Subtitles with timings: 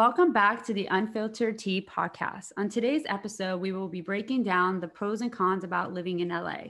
[0.00, 2.52] Welcome back to the Unfiltered Tea podcast.
[2.56, 6.28] On today's episode, we will be breaking down the pros and cons about living in
[6.28, 6.68] LA.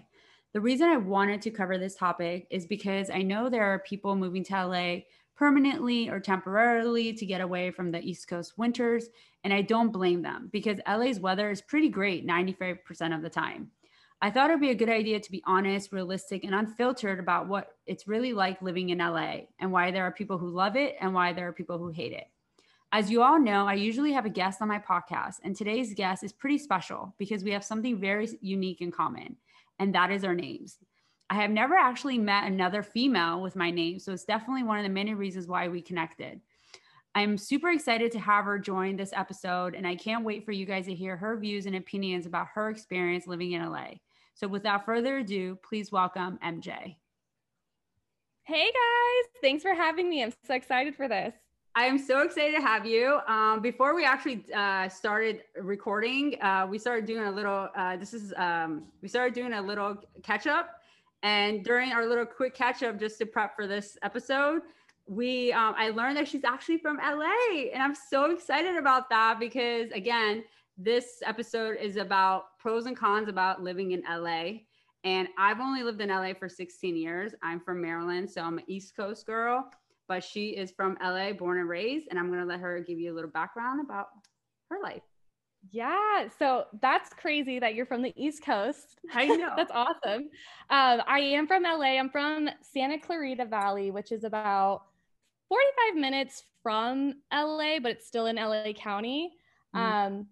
[0.52, 4.16] The reason I wanted to cover this topic is because I know there are people
[4.16, 5.02] moving to LA
[5.36, 9.06] permanently or temporarily to get away from the East Coast winters,
[9.44, 13.70] and I don't blame them because LA's weather is pretty great 95% of the time.
[14.20, 17.76] I thought it'd be a good idea to be honest, realistic, and unfiltered about what
[17.86, 21.14] it's really like living in LA and why there are people who love it and
[21.14, 22.26] why there are people who hate it.
[22.92, 26.24] As you all know, I usually have a guest on my podcast, and today's guest
[26.24, 29.36] is pretty special because we have something very unique in common,
[29.78, 30.76] and that is our names.
[31.28, 34.82] I have never actually met another female with my name, so it's definitely one of
[34.82, 36.40] the many reasons why we connected.
[37.14, 40.66] I'm super excited to have her join this episode, and I can't wait for you
[40.66, 43.90] guys to hear her views and opinions about her experience living in LA.
[44.34, 46.96] So, without further ado, please welcome MJ.
[48.42, 50.24] Hey guys, thanks for having me.
[50.24, 51.34] I'm so excited for this.
[51.76, 53.20] I am so excited to have you.
[53.28, 57.68] Um, before we actually uh, started recording, uh, we started doing a little.
[57.76, 60.80] Uh, this is um, we started doing a little catch up,
[61.22, 64.62] and during our little quick catch up, just to prep for this episode,
[65.06, 69.38] we um, I learned that she's actually from LA, and I'm so excited about that
[69.38, 70.42] because again,
[70.76, 74.62] this episode is about pros and cons about living in LA.
[75.02, 77.32] And I've only lived in LA for 16 years.
[77.42, 79.70] I'm from Maryland, so I'm an East Coast girl
[80.10, 82.08] but she is from LA, born and raised.
[82.10, 84.08] And I'm going to let her give you a little background about
[84.68, 85.02] her life.
[85.70, 88.98] Yeah, so that's crazy that you're from the East Coast.
[89.14, 89.52] I know.
[89.56, 90.22] that's awesome.
[90.68, 91.96] Um, I am from LA.
[91.96, 94.82] I'm from Santa Clarita Valley, which is about
[95.48, 99.30] 45 minutes from LA, but it's still in LA County.
[99.76, 100.16] Mm-hmm.
[100.16, 100.26] Um,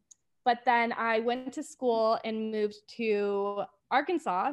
[0.45, 3.62] but then I went to school and moved to
[3.93, 4.51] Arkansas,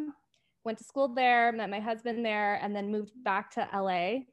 [0.66, 4.26] went to school there, met my husband there, and then moved back to LA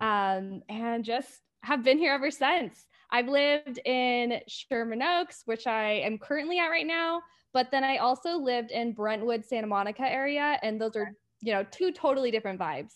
[0.00, 2.84] um, and just have been here ever since.
[3.10, 7.22] I've lived in Sherman Oaks, which I am currently at right now,
[7.52, 11.64] but then I also lived in Brentwood, Santa Monica area, and those are you know
[11.70, 12.92] two totally different vibes.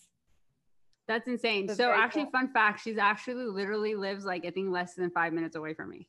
[1.07, 1.67] That's insane.
[1.67, 2.31] So, so actually, cool.
[2.31, 5.89] fun fact: she's actually literally lives like I think less than five minutes away from
[5.89, 6.07] me.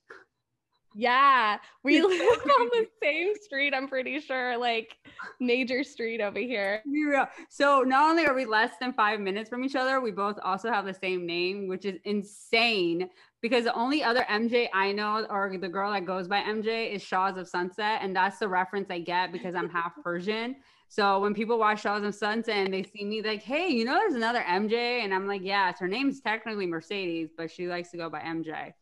[0.94, 3.74] Yeah, we live on the same street.
[3.74, 4.96] I'm pretty sure, like
[5.38, 6.82] major street over here.
[6.86, 7.26] Yeah.
[7.48, 10.70] So not only are we less than five minutes from each other, we both also
[10.70, 13.08] have the same name, which is insane.
[13.40, 17.02] Because the only other MJ I know, or the girl that goes by MJ, is
[17.02, 20.56] Shahs of Sunset, and that's the reference I get because I'm half Persian.
[20.88, 23.94] So when people watch Shahs of Sunset and they see me like, hey, you know,
[23.94, 27.96] there's another MJ, and I'm like, yes, her name's technically Mercedes, but she likes to
[27.96, 28.72] go by MJ.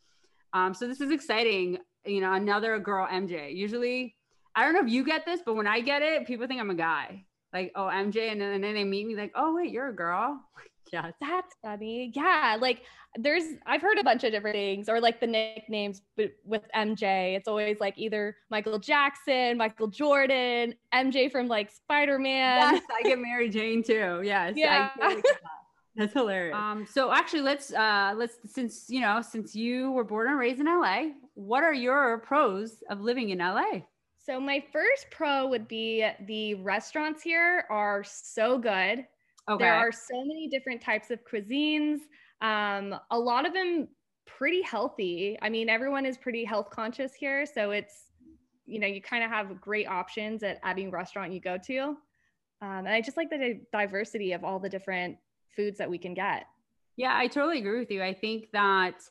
[0.53, 3.55] Um, so this is exciting you know, another girl MJ.
[3.55, 4.15] Usually,
[4.55, 6.71] I don't know if you get this, but when I get it, people think I'm
[6.71, 7.25] a guy.
[7.53, 8.33] Like, oh, MJ.
[8.33, 10.41] And then, and then they meet me like, oh, wait, you're a girl.
[10.93, 11.11] yeah.
[11.21, 12.13] That's funny.
[12.15, 12.57] Yeah.
[12.61, 12.83] Like,
[13.17, 17.37] there's, I've heard a bunch of different things or like the nicknames but with MJ.
[17.37, 22.75] It's always like either Michael Jackson, Michael Jordan, MJ from like Spider Man.
[22.75, 24.21] Yes, I get Mary Jane too.
[24.23, 24.55] Yes.
[24.57, 24.91] Yeah.
[25.99, 26.57] That's hilarious.
[26.57, 30.61] Um, so actually let's uh let's since you know, since you were born and raised
[30.61, 33.81] in LA, what are your pros of living in LA?
[34.17, 39.07] So my first pro would be the restaurants here are so good.
[39.51, 39.65] Okay.
[39.65, 41.99] There are so many different types of cuisines.
[42.43, 43.89] Um, a lot of them
[44.25, 45.37] pretty healthy.
[45.43, 48.13] I mean, everyone is pretty health conscious here, so it's
[48.67, 51.97] you know you kind of have great options at any restaurant you go to.
[52.61, 55.17] Um, and I just like the diversity of all the different
[55.59, 56.47] foods that we can get.
[56.97, 58.03] Yeah, I totally agree with you.
[58.03, 59.03] I think that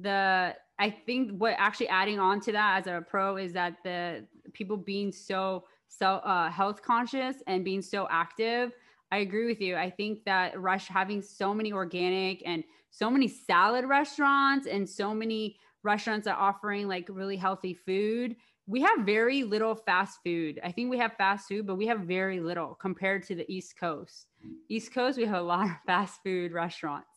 [0.00, 4.26] the I think what actually adding on to that as a pro is that the
[4.52, 8.72] people being so so uh, health conscious and being so active.
[9.12, 9.76] I agree with you.
[9.76, 15.12] I think that Rush having so many organic and so many salad restaurants and so
[15.12, 18.36] many restaurants are offering like really healthy food.
[18.66, 20.60] We have very little fast food.
[20.62, 23.78] I think we have fast food, but we have very little compared to the East
[23.78, 24.26] Coast.
[24.68, 27.08] East Coast, we have a lot of fast food restaurants.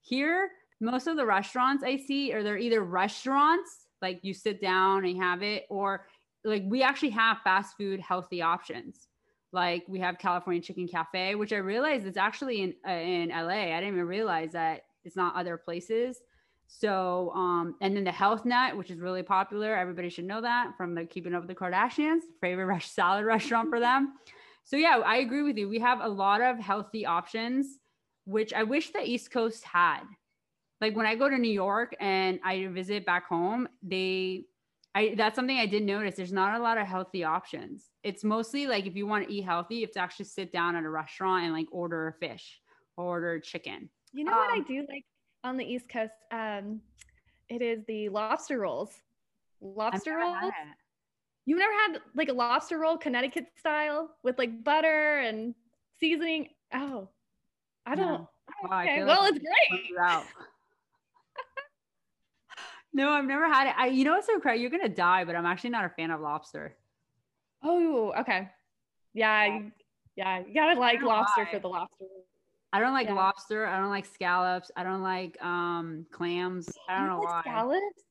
[0.00, 5.04] Here, most of the restaurants I see are they're either restaurants, like you sit down
[5.04, 6.06] and have it, or
[6.44, 9.08] like we actually have fast food healthy options.
[9.52, 13.74] Like we have California Chicken Cafe, which I realized is actually in uh, in LA.
[13.74, 16.20] I didn't even realize that it's not other places.
[16.72, 19.76] So, um, and then the Health Nut, which is really popular.
[19.76, 23.68] Everybody should know that from the Keeping Up with the Kardashians, favorite rush salad restaurant
[23.68, 24.14] for them.
[24.64, 25.68] So, yeah, I agree with you.
[25.68, 27.78] We have a lot of healthy options,
[28.24, 30.02] which I wish the East Coast had
[30.80, 34.44] like when I go to New York and I visit back home, they
[34.94, 36.16] I that's something I did notice.
[36.16, 37.90] There's not a lot of healthy options.
[38.02, 40.76] It's mostly like if you want to eat healthy, you have to actually sit down
[40.76, 42.60] at a restaurant and like order a fish,
[42.96, 43.90] order chicken.
[44.12, 45.04] You know um, what I um, do like
[45.44, 46.12] on the East Coast?
[46.30, 46.80] Um
[47.48, 48.92] it is the lobster rolls.
[49.60, 50.52] Lobster rolls.
[51.46, 55.54] You've never had like a lobster roll, Connecticut style, with like butter and
[55.98, 56.48] seasoning.
[56.72, 57.08] Oh,
[57.86, 58.06] I don't.
[58.06, 58.30] No.
[58.62, 59.02] Oh, okay.
[59.04, 59.90] well, like it's great.
[62.92, 63.74] no, I've never had it.
[63.76, 64.62] I, you know what's so crazy?
[64.62, 66.76] You're gonna die, but I'm actually not a fan of lobster.
[67.62, 68.48] Oh, okay.
[69.12, 69.60] Yeah, yeah.
[70.16, 71.50] yeah you gotta like lobster why.
[71.50, 72.04] for the lobster.
[72.72, 73.14] I don't like yeah.
[73.14, 73.66] lobster.
[73.66, 74.70] I don't like scallops.
[74.76, 76.68] I don't like um clams.
[76.88, 77.40] I don't you know like why.
[77.42, 78.02] Scallops?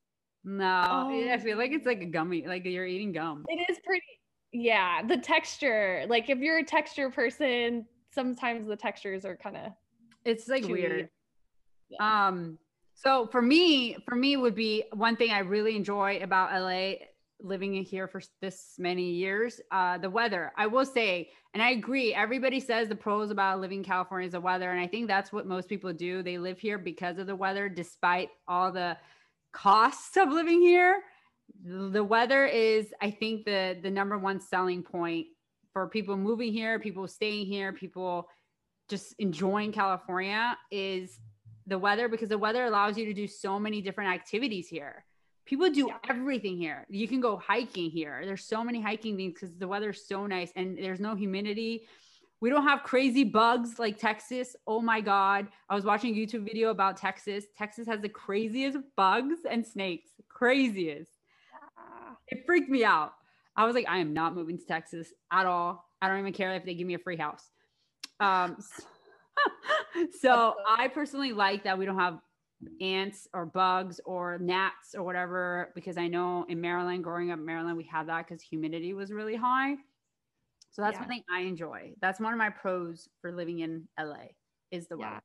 [0.44, 1.32] No, oh.
[1.32, 3.46] I feel like it's like a gummy, like you're eating gum.
[3.48, 4.06] It is pretty.
[4.52, 6.06] Yeah, the texture.
[6.08, 9.72] Like if you're a texture person, sometimes the textures are kind of.
[10.26, 10.72] It's like chewy.
[10.72, 11.10] weird.
[11.90, 12.28] Yeah.
[12.28, 12.58] Um.
[12.96, 17.06] So for me, for me would be one thing I really enjoy about LA
[17.42, 22.14] living here for this many years uh the weather i will say and i agree
[22.14, 25.32] everybody says the pros about living in california is the weather and i think that's
[25.32, 26.22] what most people do.
[26.24, 28.98] They live here because of the weather despite all the
[29.52, 31.02] costs of living here.
[31.66, 35.28] The weather is i think the the number one selling point
[35.74, 38.28] for people moving here people staying here people
[38.88, 41.20] just enjoying california is
[41.66, 45.06] the weather because the weather allows you to do so many different activities here
[45.50, 49.56] people do everything here you can go hiking here there's so many hiking things because
[49.58, 51.88] the weather's so nice and there's no humidity
[52.42, 54.56] we don't have crazy bugs like Texas.
[54.66, 55.48] Oh my God.
[55.70, 57.44] I was watching a YouTube video about Texas.
[57.58, 60.12] Texas has the craziest bugs and snakes.
[60.30, 61.12] Craziest.
[62.30, 63.14] It freaked me out.
[63.56, 65.86] I was like, I am not moving to Texas at all.
[66.02, 67.44] I don't even care if they give me a free house.
[68.20, 68.58] Um,
[70.22, 72.20] so I personally like that we don't have
[72.82, 77.46] ants or bugs or gnats or whatever because I know in Maryland, growing up in
[77.46, 79.76] Maryland, we had that because humidity was really high.
[80.72, 81.02] So that's yeah.
[81.02, 81.94] one thing I enjoy.
[82.02, 84.28] That's one of my pros for living in LA
[84.72, 85.22] is the weather.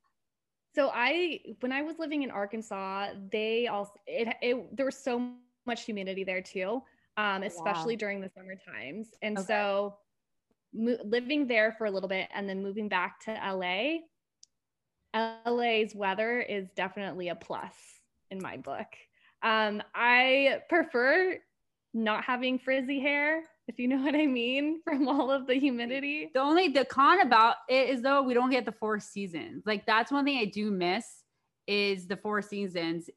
[0.75, 5.33] So I when I was living in Arkansas, they also it, it there was so
[5.67, 6.83] much humidity there too,
[7.17, 7.99] um, oh, especially wow.
[7.99, 9.09] during the summer times.
[9.23, 9.47] And okay.
[9.47, 9.97] so
[10.73, 13.99] mo- living there for a little bit and then moving back to LA,
[15.15, 17.75] LA's weather is definitely a plus
[18.31, 18.87] in my book.
[19.43, 21.39] Um, I prefer
[21.93, 26.31] not having frizzy hair if you know what I mean, from all of the humidity.
[26.35, 29.63] The only the con about it is though we don't get the four seasons.
[29.67, 31.07] Like that's one thing I do miss
[31.67, 33.09] is the four seasons.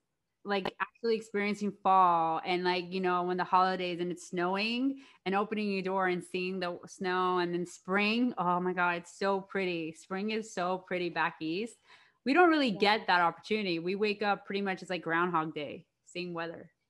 [0.48, 5.36] Like actually experiencing fall and like you know when the holidays and it's snowing and
[5.36, 8.34] opening your door and seeing the snow and then spring.
[8.38, 9.94] Oh my god, it's so pretty.
[9.94, 11.78] Spring is so pretty back east.
[12.26, 13.80] We don't really get that opportunity.
[13.80, 16.72] We wake up pretty much it's like Groundhog Day, seeing weather.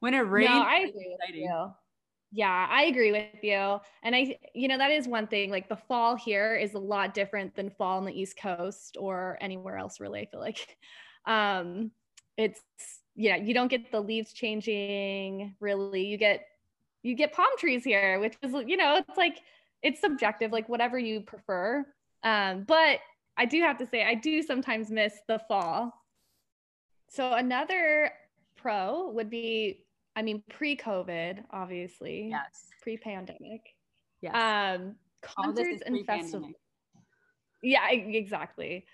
[0.00, 1.72] When it rains, no, I agree with you
[2.30, 3.78] yeah, I agree with you.
[4.02, 5.50] And I, you know, that is one thing.
[5.50, 9.38] Like the fall here is a lot different than fall on the East Coast or
[9.40, 10.20] anywhere else, really.
[10.20, 10.76] I feel like
[11.26, 11.90] um,
[12.38, 12.60] it's,
[13.14, 16.06] yeah, you don't get the leaves changing really.
[16.06, 16.46] You get,
[17.02, 19.40] you get palm trees here, which is, you know, it's like,
[19.82, 21.84] it's subjective, like whatever you prefer.
[22.22, 23.00] Um, but
[23.36, 25.92] I do have to say, I do sometimes miss the fall.
[27.10, 28.10] So another
[28.56, 29.84] pro would be
[30.18, 32.30] I mean, pre-COVID, obviously.
[32.30, 32.64] Yes.
[32.82, 33.60] Pre-pandemic.
[34.20, 34.34] Yes.
[34.34, 36.54] Um, concerts and festivals.
[37.62, 38.84] Yeah, exactly.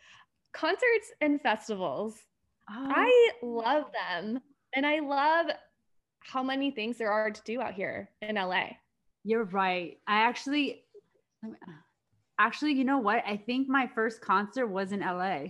[0.52, 2.14] Concerts and festivals.
[2.70, 2.92] Oh.
[2.94, 4.40] I love them.
[4.74, 5.46] And I love
[6.20, 8.68] how many things there are to do out here in LA.
[9.24, 9.98] You're right.
[10.06, 10.82] I actually
[12.38, 13.22] actually, you know what?
[13.26, 15.40] I think my first concert was in LA.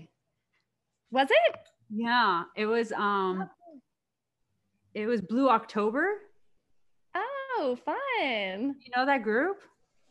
[1.10, 1.56] Was it?
[1.90, 3.48] Yeah, it was um
[4.94, 6.06] it was Blue October.
[7.14, 8.74] Oh, fun.
[8.80, 9.58] You know that group?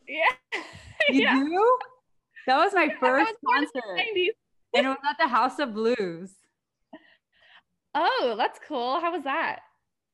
[0.08, 0.62] Yeah.
[1.10, 1.34] You yeah.
[1.38, 1.78] do?
[2.48, 4.00] That was my first was concert.
[4.74, 6.32] and it was at the House of Blues.
[7.96, 9.00] Oh, that's cool.
[9.00, 9.60] How was that?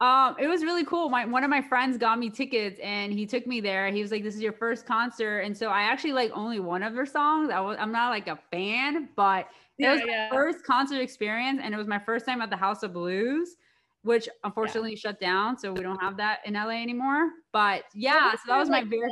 [0.01, 1.09] Um, it was really cool.
[1.09, 3.89] My one of my friends got me tickets and he took me there.
[3.91, 5.39] He was like, This is your first concert.
[5.39, 7.49] And so I actually like only one of their songs.
[7.49, 10.29] I was I'm not like a fan, but it yeah, was yeah.
[10.29, 13.57] my first concert experience and it was my first time at the House of Blues
[14.03, 14.97] which unfortunately yeah.
[14.97, 15.57] shut down.
[15.57, 17.29] So we don't have that in LA anymore.
[17.51, 19.09] But yeah, so that was my very.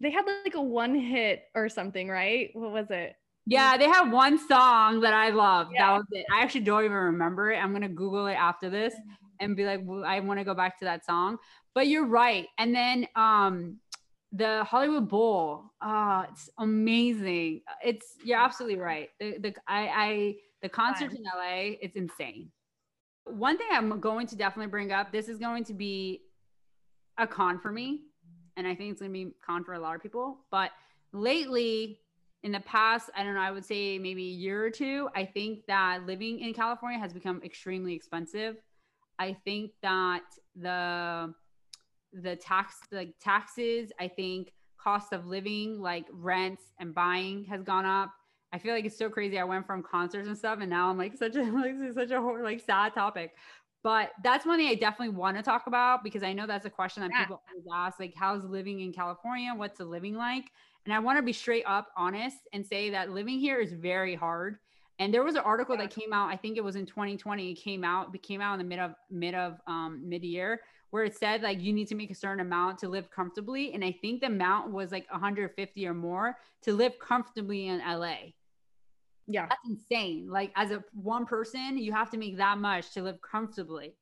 [0.00, 2.50] They had like a one hit or something, right?
[2.52, 3.16] What was it?
[3.46, 5.68] Yeah, they have one song that I love.
[5.72, 5.86] Yeah.
[5.86, 6.26] That was it.
[6.32, 7.58] I actually don't even remember it.
[7.58, 8.94] I'm gonna Google it after this
[9.40, 11.38] and be like, well, I want to go back to that song.
[11.74, 12.46] But you're right.
[12.58, 13.80] And then um
[14.32, 17.60] the Hollywood Bowl, uh, it's amazing.
[17.84, 19.10] It's you're absolutely right.
[19.20, 22.50] The the I I the concert in LA, it's insane.
[23.26, 26.22] One thing I'm going to definitely bring up this is going to be
[27.18, 28.00] a con for me.
[28.56, 30.38] And I think it's going to be con for a lot of people.
[30.50, 30.70] But
[31.12, 32.00] lately,
[32.44, 35.24] in the past, I don't know, I would say maybe a year or two, I
[35.24, 38.56] think that living in California has become extremely expensive.
[39.18, 40.22] I think that
[40.54, 41.32] the
[42.12, 47.86] the tax like taxes, I think cost of living, like rents and buying has gone
[47.86, 48.12] up.
[48.52, 49.38] I feel like it's so crazy.
[49.38, 52.20] I went from concerts and stuff, and now I'm like such a like such a
[52.20, 53.32] like sad topic.
[53.82, 56.70] But that's one thing I definitely want to talk about because I know that's a
[56.70, 57.20] question that yeah.
[57.20, 59.52] people always ask, like, how's living in California?
[59.54, 60.50] What's the living like?
[60.84, 64.14] And I want to be straight up honest and say that living here is very
[64.14, 64.58] hard.
[64.98, 65.82] And there was an article yeah.
[65.82, 67.50] that came out, I think it was in 2020.
[67.50, 70.60] It came out, it came out in the mid of mid of um, mid year,
[70.90, 73.72] where it said like you need to make a certain amount to live comfortably.
[73.72, 78.16] And I think the amount was like 150 or more to live comfortably in LA.
[79.26, 80.28] Yeah, that's insane.
[80.30, 83.94] Like as a one person, you have to make that much to live comfortably.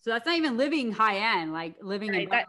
[0.00, 2.48] So that's not even living high end, like living right, in that,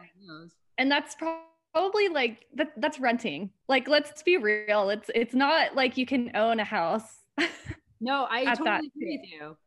[0.77, 3.51] and that's probably probably like that that's renting.
[3.67, 4.89] Like let's be real.
[4.89, 7.23] It's it's not like you can own a house.
[8.01, 9.57] no, I totally agree with you.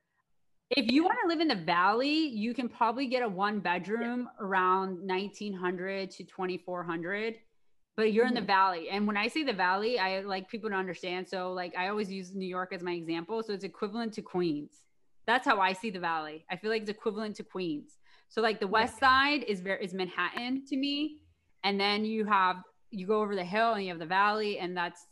[0.70, 4.28] If you want to live in the valley, you can probably get a one bedroom
[4.38, 4.46] yeah.
[4.46, 7.36] around 1900 to 2400
[7.96, 8.46] but you're in the mm-hmm.
[8.46, 11.88] valley and when i say the valley i like people to understand so like i
[11.88, 14.82] always use new york as my example so it's equivalent to queens
[15.26, 18.60] that's how i see the valley i feel like it's equivalent to queens so like
[18.60, 21.21] the west side is very is manhattan to me
[21.64, 22.56] and then you have
[22.90, 25.06] you go over the hill and you have the valley and that's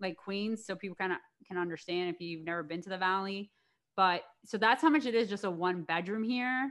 [0.00, 3.50] like queens so people kind of can understand if you've never been to the valley.
[3.96, 6.70] But so that's how much it is just a one bedroom here.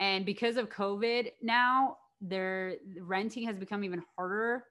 [0.00, 4.64] And because of covid now their renting has become even harder.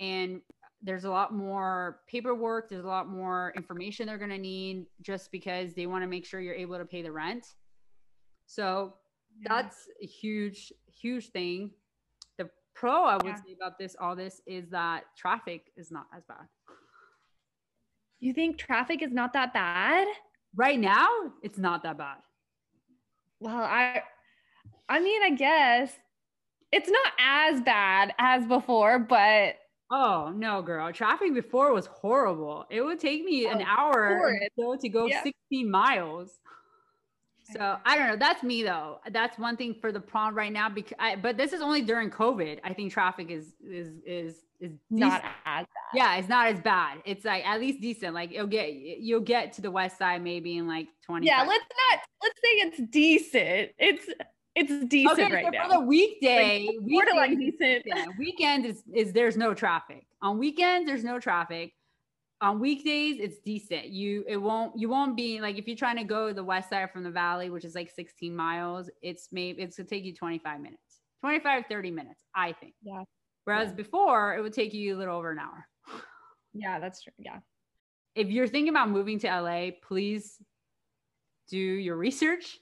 [0.00, 0.40] And
[0.82, 5.32] there's a lot more paperwork there's a lot more information they're going to need just
[5.32, 7.46] because they want to make sure you're able to pay the rent.
[8.46, 8.94] So
[9.40, 9.48] yeah.
[9.48, 11.70] that's a huge huge thing
[12.74, 13.36] pro I would yeah.
[13.36, 16.46] say about this all this is that traffic is not as bad.
[18.20, 20.06] You think traffic is not that bad?
[20.56, 21.08] Right now,
[21.42, 22.18] it's not that bad.
[23.40, 24.02] Well, I
[24.88, 25.92] I mean, I guess
[26.72, 29.56] it's not as bad as before, but
[29.90, 30.92] Oh no, girl!
[30.92, 32.64] Traffic before was horrible.
[32.70, 34.38] It would take me oh, an hour
[34.80, 35.22] to go yeah.
[35.22, 36.40] 16 miles.
[37.52, 38.16] So I don't know.
[38.16, 39.00] That's me though.
[39.10, 40.68] That's one thing for the prom right now.
[40.68, 42.60] Because, I, but this is only during COVID.
[42.64, 45.66] I think traffic is is is is not as bad.
[45.92, 47.02] Yeah, it's not as bad.
[47.04, 48.14] It's like at least decent.
[48.14, 51.26] Like you'll get you'll get to the west side maybe in like twenty.
[51.26, 53.72] Yeah, let's not let's say it's decent.
[53.78, 54.06] It's
[54.54, 55.68] it's decent okay, right so now.
[55.68, 57.82] For the weekday, like, borderline decent.
[57.84, 60.06] Yeah, weekend is is there's no traffic.
[60.22, 61.74] On weekends, there's no traffic
[62.44, 63.86] on weekdays it's decent.
[63.86, 66.90] You it won't you won't be like if you're trying to go the west side
[66.92, 70.60] from the valley which is like 16 miles it's maybe it's gonna take you 25
[70.60, 72.74] minutes 25 30 minutes i think.
[72.82, 73.02] Yeah.
[73.44, 73.74] Whereas yeah.
[73.74, 75.66] before it would take you a little over an hour.
[76.56, 77.38] Yeah that's true yeah.
[78.14, 80.36] If you're thinking about moving to la please
[81.48, 82.58] do your research.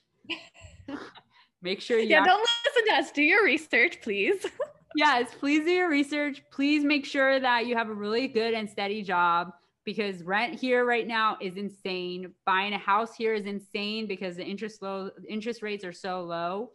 [1.62, 3.10] Make sure you yeah don't listen to us.
[3.10, 4.46] Do your research please.
[4.94, 6.42] Yes please do your research.
[6.50, 9.52] Please make sure that you have a really good and steady job
[9.84, 12.32] because rent here right now is insane.
[12.46, 16.70] Buying a house here is insane because the interest low interest rates are so low.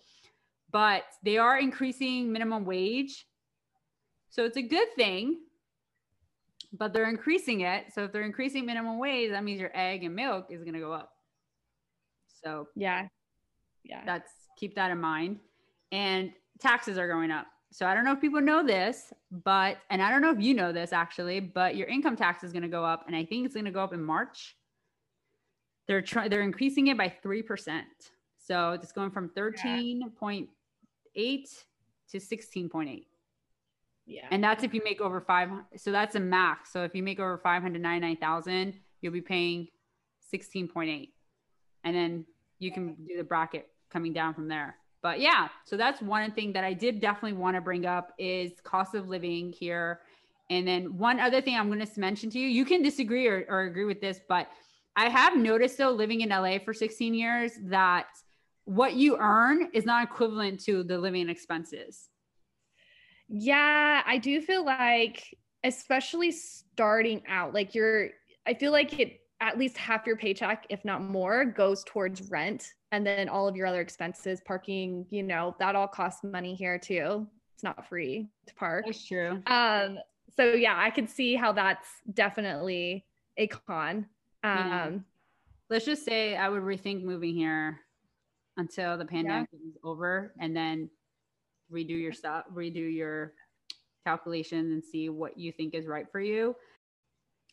[0.72, 3.26] But they are increasing minimum wage.
[4.30, 5.40] So it's a good thing.
[6.74, 7.86] But they're increasing it.
[7.94, 10.82] So if they're increasing minimum wage, that means your egg and milk is going to
[10.82, 11.14] go up.
[12.44, 13.08] So, yeah.
[13.86, 14.02] Yeah.
[14.06, 15.40] That's keep that in mind.
[15.94, 17.48] And taxes are going up.
[17.72, 20.54] So I don't know if people know this, but and I don't know if you
[20.54, 23.46] know this actually, but your income tax is going to go up, and I think
[23.46, 24.56] it's going to go up in March.
[25.88, 27.88] They're trying they're increasing it by three percent,
[28.38, 30.50] so it's going from thirteen point
[31.16, 31.50] eight
[32.12, 33.08] to sixteen point eight.
[34.06, 35.50] Yeah, and that's if you make over five.
[35.76, 36.72] So that's a max.
[36.72, 39.68] So if you make over five hundred ninety nine thousand, you'll be paying
[40.20, 41.14] sixteen point eight,
[41.84, 42.26] and then
[42.60, 44.76] you can do the bracket coming down from there
[45.08, 48.52] but yeah so that's one thing that i did definitely want to bring up is
[48.62, 50.02] cost of living here.
[50.50, 53.46] And then one other thing i'm going to mention to you you can disagree or,
[53.48, 54.50] or agree with this but
[54.98, 58.08] i have noticed though living in la for 16 years that
[58.66, 62.10] what you earn is not equivalent to the living expenses.
[63.30, 65.24] Yeah i do feel like
[65.64, 68.10] especially starting out like you're
[68.46, 72.74] i feel like it at least half your paycheck, if not more, goes towards rent.
[72.92, 76.80] And then all of your other expenses, parking, you know, that all costs money here
[76.80, 77.28] too.
[77.54, 78.86] It's not free to park.
[78.86, 79.42] That's true.
[79.48, 80.00] Um,
[80.36, 83.06] so yeah, I could see how that's definitely
[83.38, 84.08] a con.
[84.44, 84.90] Um, yeah.
[85.70, 87.80] let's just say I would rethink moving here
[88.58, 89.70] until the pandemic yeah.
[89.70, 90.90] is over and then
[91.72, 93.34] redo your stuff, redo your
[94.06, 96.56] calculations and see what you think is right for you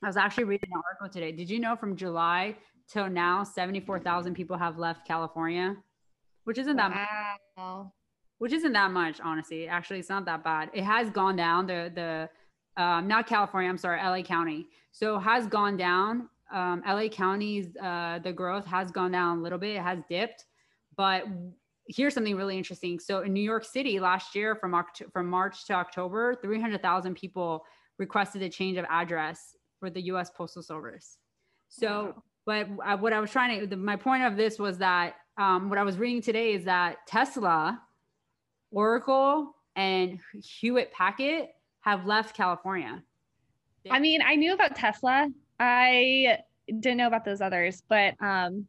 [0.04, 1.32] I was actually reading an article today.
[1.32, 2.56] Did you know from July
[2.87, 5.76] till now, 74,000 people have left California,
[6.44, 6.90] which isn't that
[7.56, 7.84] wow.
[7.84, 7.92] much.
[8.37, 9.66] Which isn't that much, honestly.
[9.66, 10.68] Actually, it's not that bad.
[10.75, 11.66] It has gone down.
[11.66, 13.70] The the um, not California.
[13.70, 14.66] I'm sorry, LA County.
[14.92, 16.28] So has gone down.
[16.52, 19.76] Um, LA County's uh, the growth has gone down a little bit.
[19.76, 20.44] It has dipped,
[20.96, 21.25] but
[21.88, 22.99] here's something really interesting.
[22.99, 27.64] So in New York City last year, from Oct- from March to October, 300,000 people
[27.99, 30.31] requested a change of address for the U.S.
[30.31, 31.19] Postal Service.
[31.69, 32.69] So, but
[33.00, 35.83] what I was trying to, the, my point of this was that um, what I
[35.83, 37.81] was reading today is that Tesla,
[38.71, 41.49] Oracle, and Hewlett Packard
[41.81, 43.03] have left California.
[43.91, 45.29] I mean, I knew about Tesla.
[45.61, 48.67] I didn't know about those others, but um,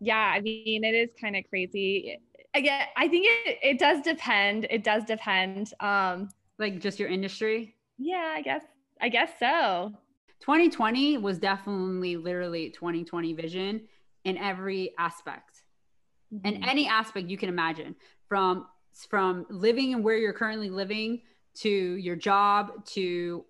[0.00, 2.20] yeah, I mean, it is kind of crazy.
[2.54, 4.68] Again, I think it, it does depend.
[4.70, 5.72] It does depend.
[5.80, 6.28] Um,
[6.60, 7.74] like just your industry.
[7.98, 8.62] Yeah, I guess.
[9.00, 9.92] I guess so.
[10.40, 13.82] 2020 was definitely literally 2020 vision
[14.24, 15.64] in every aspect.
[16.34, 16.46] Mm-hmm.
[16.46, 17.94] in any aspect you can imagine
[18.28, 18.66] from
[19.08, 21.20] from living and where you're currently living
[21.54, 23.44] to your job to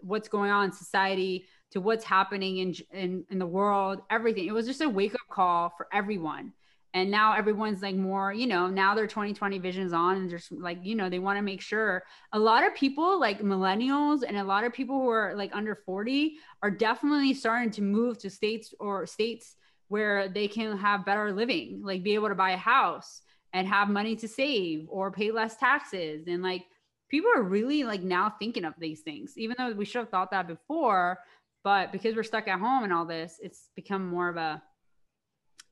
[0.00, 4.46] what's going on in society to what's happening in in, in the world everything.
[4.46, 6.52] It was just a wake up call for everyone
[6.94, 10.78] and now everyone's like more you know now their 2020 visions on and just like
[10.82, 12.02] you know they want to make sure.
[12.32, 15.74] A lot of people like millennials and a lot of people who are like under
[15.74, 19.56] 40 are definitely starting to move to states or states
[19.88, 23.88] where they can have better living like be able to buy a house and have
[23.88, 26.26] money to save or pay less taxes.
[26.26, 26.66] And like
[27.08, 30.30] people are really like now thinking of these things even though we should have thought
[30.30, 31.18] that before
[31.64, 34.62] but because we're stuck at home and all this it's become more of a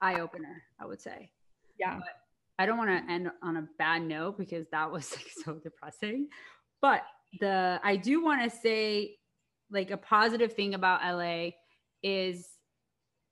[0.00, 1.30] eye opener, I would say.
[1.78, 1.96] Yeah.
[1.96, 2.14] But
[2.58, 6.28] I don't want to end on a bad note because that was like so depressing.
[6.80, 7.02] But
[7.40, 9.16] the I do want to say
[9.70, 11.50] like a positive thing about LA
[12.02, 12.48] is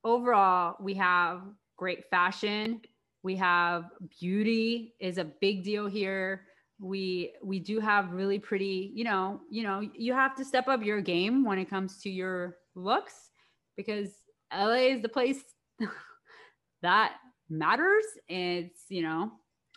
[0.03, 1.42] overall we have
[1.77, 2.81] great fashion,
[3.22, 3.85] we have
[4.20, 6.42] beauty is a big deal here.
[6.81, 10.83] We we do have really pretty, you know, you know, you have to step up
[10.83, 13.31] your game when it comes to your looks
[13.77, 14.11] because
[14.53, 15.42] LA is the place
[16.85, 17.14] that
[17.49, 18.05] matters.
[18.29, 19.33] It's, you know,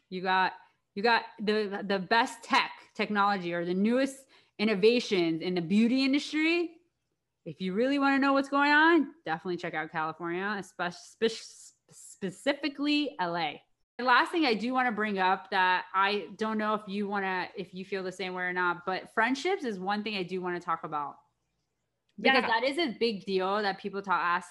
[0.09, 0.53] you got
[0.93, 4.17] you got the the best tech technology or the newest
[4.59, 6.71] innovations in the beauty industry.
[7.45, 11.31] If you really want to know what's going on, definitely check out California, especially
[11.91, 13.53] specifically LA.
[13.97, 17.07] The last thing I do want to bring up that I don't know if you
[17.07, 20.17] want to, if you feel the same way or not, but friendships is one thing
[20.17, 21.15] I do want to talk about
[22.19, 22.47] because yeah.
[22.47, 24.49] that is a big deal that people talk ask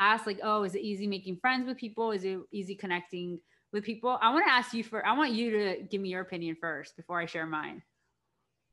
[0.00, 2.10] ask like, oh, is it easy making friends with people?
[2.10, 3.38] Is it easy connecting
[3.72, 4.18] with people?
[4.20, 6.96] I want to ask you for I want you to give me your opinion first
[6.96, 7.82] before I share mine.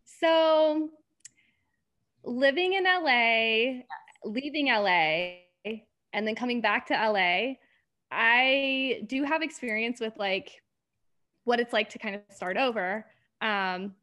[0.03, 0.89] So
[2.23, 3.81] living in LA,
[4.23, 5.37] leaving LA,
[6.13, 7.53] and then coming back to LA,
[8.11, 10.61] I do have experience with like
[11.45, 13.05] what it's like to kind of start over.
[13.41, 13.95] Um,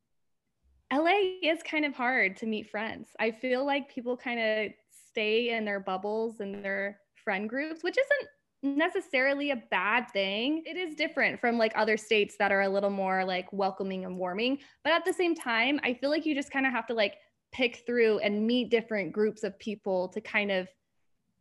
[0.92, 3.10] LA is kind of hard to meet friends.
[3.20, 4.72] I feel like people kind of
[5.10, 10.62] stay in their bubbles and their friend groups, which isn't necessarily a bad thing.
[10.64, 14.16] It is different from like other states that are a little more like welcoming and
[14.16, 14.60] warming.
[14.82, 17.16] But at the same time, I feel like you just kind of have to like
[17.52, 20.68] pick through and meet different groups of people to kind of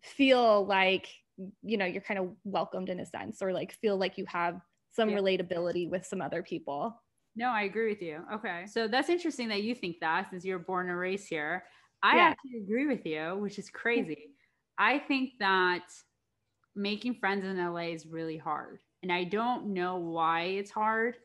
[0.01, 1.07] feel like
[1.63, 4.59] you know you're kind of welcomed in a sense or like feel like you have
[4.91, 5.17] some yeah.
[5.17, 6.99] relatability with some other people
[7.35, 10.59] no i agree with you okay so that's interesting that you think that since you're
[10.59, 11.63] born and raised here
[12.01, 12.23] i yeah.
[12.23, 14.29] actually agree with you which is crazy
[14.77, 15.83] I think that
[16.75, 18.79] making friends in LA is really hard.
[19.03, 21.17] And I don't know why it's hard.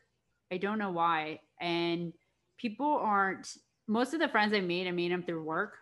[0.51, 1.39] I don't know why.
[1.59, 2.13] And
[2.57, 5.77] people aren't, most of the friends I made, I made them through work.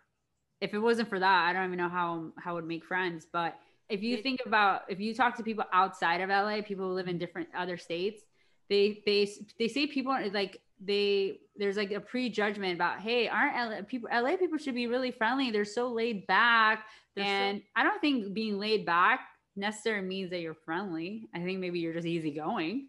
[0.59, 3.25] If it wasn't for that, I don't even know how, how I would make friends.
[3.31, 3.55] But
[3.89, 7.07] if you think about, if you talk to people outside of LA, people who live
[7.07, 8.23] in different other states,
[8.71, 9.29] they, they,
[9.59, 14.09] they say people are like they there's like a prejudgment about hey aren't LA people
[14.11, 15.51] LA people should be really friendly.
[15.51, 16.85] They're so laid back.
[17.15, 19.19] They're and so- I don't think being laid back
[19.55, 21.27] necessarily means that you're friendly.
[21.35, 22.87] I think maybe you're just easygoing.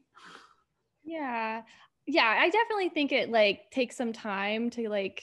[1.04, 1.62] Yeah.
[2.06, 5.22] Yeah I definitely think it like takes some time to like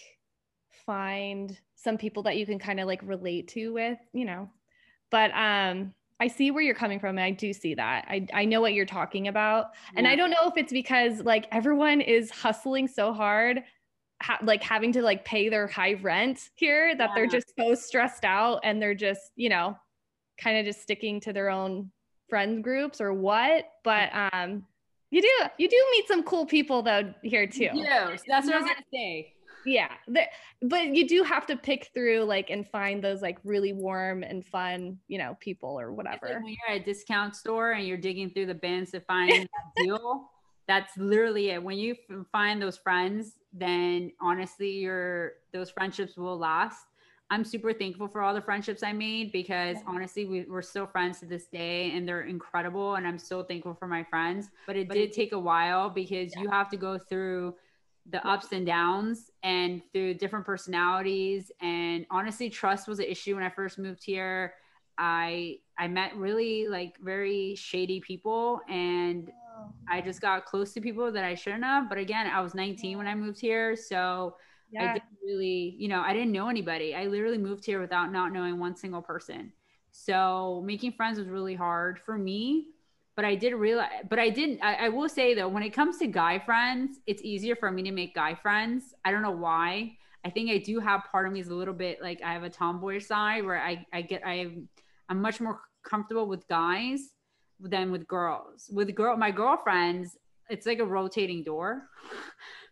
[0.85, 4.49] find some people that you can kind of like relate to with you know.
[5.09, 7.17] But um I see where you're coming from.
[7.17, 8.05] And I do see that.
[8.07, 9.67] I, I know what you're talking about.
[9.93, 9.99] Yeah.
[9.99, 13.63] And I don't know if it's because like everyone is hustling so hard,
[14.21, 17.15] ha- like having to like pay their high rent here that yeah.
[17.15, 19.77] they're just so stressed out and they're just, you know,
[20.37, 21.91] kind of just sticking to their own
[22.27, 23.69] friend groups or what.
[23.83, 24.65] But um
[25.11, 27.69] you do you do meet some cool people though here too.
[27.73, 29.33] Yeah, that's what I was gonna say.
[29.65, 30.27] Yeah but
[30.95, 34.97] you do have to pick through like and find those like really warm and fun
[35.07, 38.29] you know people or whatever like when you're at a discount store and you're digging
[38.29, 39.47] through the bins to find a
[39.83, 40.29] deal
[40.69, 41.63] that's literally it.
[41.63, 41.95] When you
[42.31, 46.85] find those friends then honestly your those friendships will last.
[47.31, 51.19] I'm super thankful for all the friendships i made because honestly we, we're still friends
[51.19, 54.87] to this day and they're incredible and i'm so thankful for my friends but it
[54.87, 56.41] but did it, take a while because yeah.
[56.41, 57.53] you have to go through
[58.09, 61.51] the ups and downs and through different personalities.
[61.61, 64.53] And honestly trust was an issue when i first moved here.
[64.97, 69.31] I i met really like very shady people and
[69.89, 70.01] i oh.
[70.01, 71.89] just got close to people that i shouldn't have.
[71.89, 74.35] But again i was 19 when i moved here so
[74.71, 74.83] yeah.
[74.83, 76.95] i didn't really you know i didn't know anybody.
[76.95, 79.53] I literally moved here without not knowing one single person.
[79.91, 82.67] So making friends was really hard for me
[83.19, 85.97] but I did realize, but I didn't, I, I, will say though, when it comes
[85.97, 88.93] to guy friends, it's easier for me to make guy friends.
[89.03, 89.97] I don't know why.
[90.23, 92.43] I think I do have part of me is a little bit like I have
[92.43, 94.53] a tomboy side where I, I get, I,
[95.09, 97.09] I'm much more comfortable with guys
[97.59, 98.69] than with girls.
[98.71, 100.17] With girl, my girlfriends,
[100.49, 101.89] it's like a rotating door.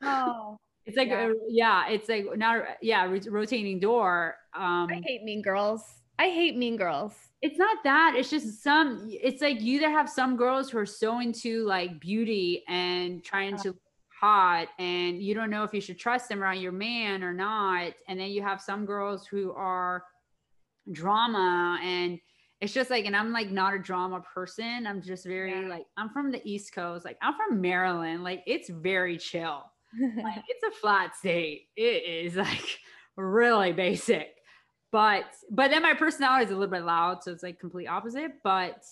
[0.01, 0.55] Oh.
[0.85, 1.27] It's like, yeah.
[1.27, 4.35] A, yeah, it's like not, yeah, rotating door.
[4.55, 5.83] Um, I hate mean girls.
[6.17, 10.09] I hate mean girls it's not that it's just some it's like you either have
[10.09, 13.75] some girls who are so into like beauty and trying to
[14.19, 17.93] hot and you don't know if you should trust them around your man or not
[18.07, 20.03] and then you have some girls who are
[20.91, 22.19] drama and
[22.59, 24.87] it's just like and i'm like not a drama person.
[24.87, 25.67] I'm just very yeah.
[25.67, 29.63] like i'm from the east coast like i'm from maryland like it's very chill.
[29.99, 31.69] Like it's a flat state.
[31.75, 32.79] It is like
[33.15, 34.36] really basic
[34.91, 38.31] but but then my personality is a little bit loud, so it's like complete opposite.
[38.43, 38.85] But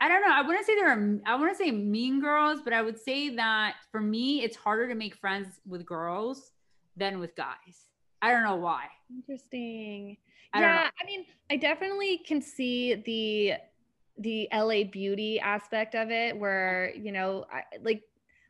[0.00, 0.32] I don't know.
[0.32, 1.18] I wouldn't say there are.
[1.26, 4.94] I wouldn't say mean girls, but I would say that for me, it's harder to
[4.94, 6.52] make friends with girls
[6.96, 7.88] than with guys.
[8.20, 8.84] I don't know why.
[9.10, 10.16] Interesting.
[10.52, 13.54] I yeah, I mean, I definitely can see the
[14.18, 18.02] the LA beauty aspect of it, where you know, I, like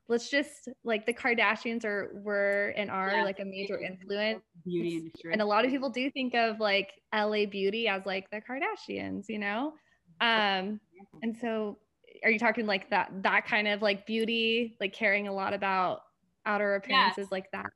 [0.09, 4.97] let's just like the Kardashians are were and are yeah, like a major influence beauty
[4.97, 5.33] industry.
[5.33, 9.27] And a lot of people do think of like LA beauty as like the Kardashians,
[9.29, 9.75] you know?
[10.21, 10.81] Um
[11.23, 11.79] and so
[12.25, 16.01] are you talking like that that kind of like beauty, like caring a lot about
[16.47, 17.33] outer appearances yes.
[17.33, 17.67] like that?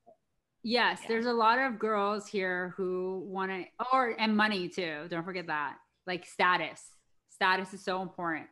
[0.65, 1.09] Yes, yeah.
[1.09, 5.07] there's a lot of girls here who want to or and money too.
[5.11, 5.77] Don't forget that.
[6.07, 6.83] Like status.
[7.29, 8.49] Status is so important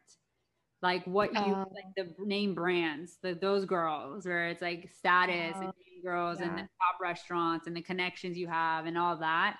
[0.82, 5.56] like what you uh, like the name brands, the those girls where it's like status
[5.56, 6.46] uh, and girls yeah.
[6.46, 9.58] and the top restaurants and the connections you have and all that.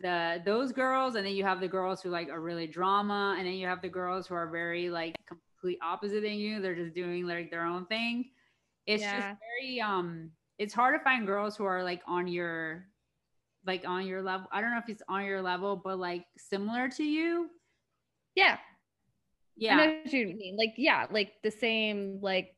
[0.00, 3.46] The those girls and then you have the girls who like are really drama and
[3.46, 6.60] then you have the girls who are very like complete opposite than you.
[6.60, 8.30] They're just doing like their own thing.
[8.86, 9.16] It's yeah.
[9.16, 12.86] just very um it's hard to find girls who are like on your
[13.66, 14.46] like on your level.
[14.52, 17.50] I don't know if it's on your level, but like similar to you.
[18.34, 18.58] Yeah,
[19.60, 19.74] yeah.
[19.74, 20.56] I know what you mean.
[20.56, 22.56] Like, yeah, like the same like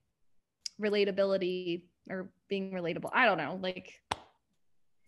[0.81, 3.11] relatability or being relatable.
[3.13, 3.59] I don't know.
[3.61, 3.93] Like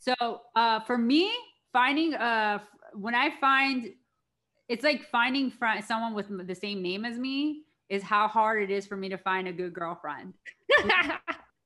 [0.01, 1.33] so uh for me,
[1.73, 2.59] finding uh
[2.95, 3.93] when I find
[4.69, 8.71] it's like finding fr- someone with the same name as me is how hard it
[8.71, 10.35] is for me to find a good girlfriend.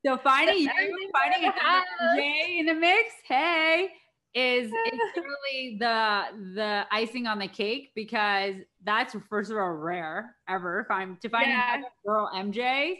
[0.04, 1.52] so finding you, finding a
[2.16, 3.90] J in the mix, hey,
[4.34, 6.22] is it's really the
[6.54, 11.28] the icing on the cake because that's first of all rare ever if I'm to
[11.28, 11.80] find yeah.
[11.80, 12.98] a girl MJ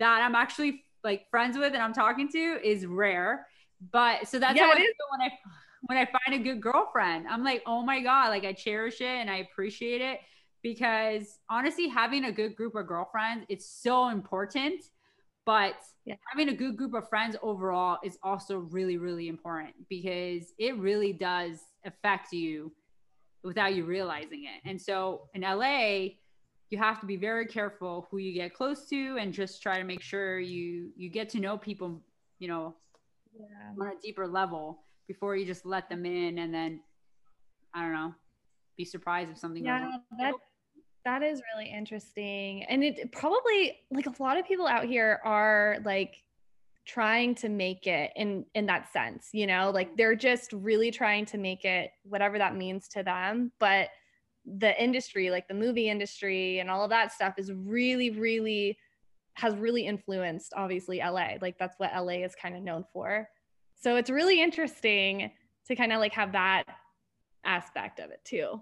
[0.00, 3.46] that I'm actually like friends with and I'm talking to is rare.
[3.92, 5.30] But so that's yeah, how I feel when I
[5.86, 7.26] when I find a good girlfriend.
[7.28, 10.20] I'm like, oh my God, like I cherish it and I appreciate it
[10.62, 14.82] because honestly, having a good group of girlfriends, it's so important
[15.46, 16.14] but yeah.
[16.30, 21.12] having a good group of friends overall is also really, really important because it really
[21.12, 22.72] does affect you
[23.42, 24.68] without you realizing it.
[24.68, 26.16] And so in LA,
[26.70, 29.84] you have to be very careful who you get close to and just try to
[29.84, 32.02] make sure you you get to know people,
[32.38, 32.74] you know,
[33.38, 33.72] yeah.
[33.80, 36.80] on a deeper level before you just let them in and then
[37.74, 38.14] I don't know,
[38.76, 40.34] be surprised if something yeah, goes that
[41.22, 42.64] is really interesting.
[42.64, 46.16] And it probably like a lot of people out here are like
[46.86, 49.96] trying to make it in in that sense, you know, like mm-hmm.
[49.96, 53.88] they're just really trying to make it whatever that means to them, but
[54.46, 58.78] the industry, like the movie industry and all of that stuff is really really
[59.34, 61.34] has really influenced obviously LA.
[61.40, 63.28] Like that's what LA is kind of known for.
[63.80, 65.30] So it's really interesting
[65.66, 66.64] to kind of like have that
[67.44, 68.60] aspect of it too.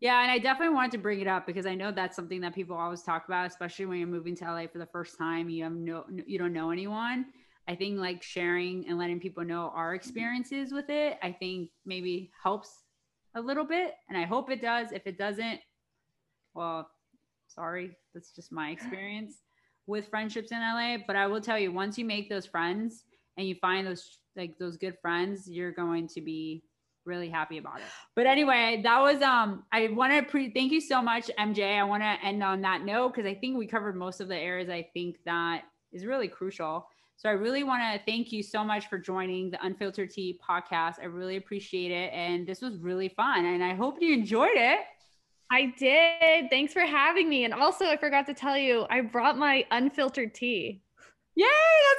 [0.00, 2.54] Yeah, and I definitely wanted to bring it up because I know that's something that
[2.54, 5.50] people always talk about, especially when you're moving to LA for the first time.
[5.50, 7.26] You have no, you don't know anyone.
[7.68, 12.30] I think like sharing and letting people know our experiences with it, I think maybe
[12.42, 12.84] helps
[13.34, 13.92] a little bit.
[14.08, 14.90] And I hope it does.
[14.90, 15.60] If it doesn't,
[16.54, 16.88] well,
[17.46, 19.42] sorry, that's just my experience
[19.86, 20.96] with friendships in LA.
[21.06, 23.04] But I will tell you, once you make those friends
[23.36, 26.62] and you find those like those good friends, you're going to be
[27.04, 27.86] really happy about it.
[28.14, 31.78] But anyway, that was um I want to pre thank you so much MJ.
[31.78, 34.36] I want to end on that note cuz I think we covered most of the
[34.36, 36.88] areas I think that is really crucial.
[37.16, 40.94] So I really want to thank you so much for joining the Unfiltered Tea podcast.
[41.02, 44.80] I really appreciate it and this was really fun and I hope you enjoyed it.
[45.52, 46.48] I did.
[46.48, 47.44] Thanks for having me.
[47.44, 50.80] And also I forgot to tell you, I brought my unfiltered tea.
[51.34, 51.46] Yay,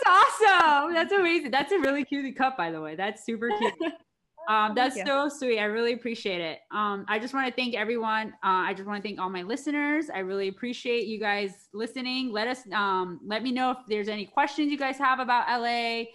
[0.06, 0.94] that's awesome.
[0.94, 1.52] That's amazing.
[1.52, 2.96] That's a really cute cup, by the way.
[2.96, 3.74] That's super cute.
[4.48, 5.60] Um, that's so sweet.
[5.60, 6.60] I really appreciate it.
[6.72, 8.30] Um, I just want to thank everyone.
[8.44, 10.10] Uh, I just want to thank all my listeners.
[10.10, 12.32] I really appreciate you guys listening.
[12.32, 16.06] Let us um, let me know if there's any questions you guys have about LA,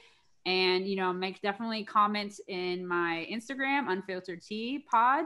[0.44, 5.24] and you know, make definitely comments in my Instagram, Unfiltered Tea Pod.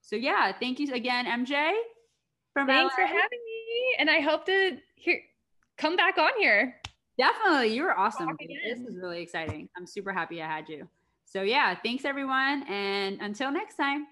[0.00, 1.72] So yeah, thank you again, MJ.
[2.52, 3.04] From Thanks LA.
[3.04, 5.20] for having me, and I hope to hear
[5.78, 6.76] come back on here.
[7.18, 8.36] Definitely, you were awesome.
[8.38, 9.68] This is really exciting.
[9.76, 10.88] I'm super happy I had you.
[11.32, 12.62] So, yeah, thanks everyone.
[12.68, 14.06] And until next time.